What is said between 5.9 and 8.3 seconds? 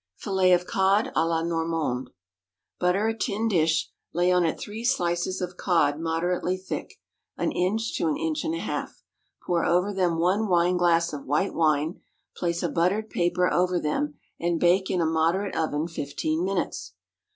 moderately thick (an inch to an